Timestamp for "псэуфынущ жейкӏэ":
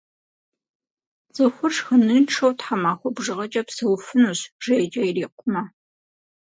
3.67-5.01